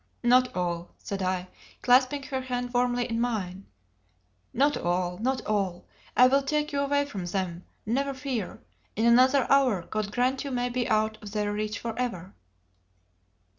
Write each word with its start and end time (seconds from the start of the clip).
"Not 0.23 0.55
all," 0.55 0.95
said 0.97 1.21
I, 1.21 1.47
clasping 1.83 2.23
her 2.23 2.41
hand 2.41 2.73
warmly 2.73 3.07
in 3.07 3.21
mine. 3.21 3.67
"Not 4.51 4.75
all 4.75 5.19
not 5.19 5.45
all! 5.45 5.85
I 6.17 6.25
will 6.25 6.41
take 6.41 6.71
you 6.71 6.79
away 6.79 7.05
from 7.05 7.27
them, 7.27 7.65
never 7.85 8.15
fear; 8.15 8.63
in 8.95 9.05
another 9.05 9.45
hour 9.51 9.83
God 9.83 10.11
grant 10.11 10.43
you 10.43 10.49
may 10.49 10.69
be 10.69 10.89
out 10.89 11.21
of 11.21 11.33
their 11.33 11.53
reach 11.53 11.77
for 11.77 11.93
ever!" 11.99 12.33